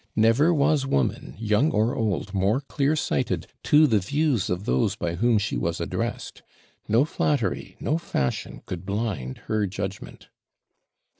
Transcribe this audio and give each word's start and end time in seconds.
Never 0.15 0.51
was 0.51 0.83
woman, 0.87 1.35
young 1.37 1.69
or 1.69 1.95
old, 1.95 2.33
more 2.33 2.59
clear 2.59 2.95
sighted 2.95 3.45
to 3.65 3.85
the 3.85 3.99
views 3.99 4.49
of 4.49 4.65
those 4.65 4.95
by 4.95 5.13
whom 5.13 5.37
she 5.37 5.57
was 5.57 5.79
addressed. 5.79 6.41
No 6.87 7.05
flattery, 7.05 7.77
no 7.79 7.99
fashion, 7.99 8.63
could 8.65 8.83
blind 8.83 9.41
her 9.45 9.67
judgment.' 9.67 10.29